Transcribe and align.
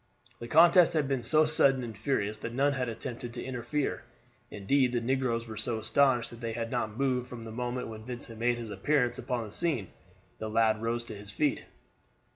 The 0.39 0.47
contest 0.47 0.95
had 0.95 1.07
been 1.07 1.21
so 1.21 1.45
sudden 1.45 1.83
and 1.83 1.95
furious 1.95 2.39
that 2.39 2.55
none 2.55 2.73
had 2.73 2.89
attempted 2.89 3.35
to 3.35 3.43
interfere. 3.43 4.01
Indeed 4.49 4.93
the 4.93 4.99
negroes 4.99 5.45
were 5.45 5.57
so 5.57 5.77
astonished 5.77 6.31
that 6.31 6.41
they 6.41 6.53
had 6.53 6.71
not 6.71 6.97
moved 6.97 7.29
from 7.29 7.43
the 7.43 7.51
moment 7.51 7.87
when 7.87 8.03
Vincent 8.05 8.39
made 8.39 8.57
his 8.57 8.71
appearance 8.71 9.19
upon 9.19 9.45
the 9.45 9.51
scene. 9.51 9.89
The 10.39 10.49
lad 10.49 10.81
rose 10.81 11.05
to 11.05 11.15
his 11.15 11.31
feet. 11.31 11.65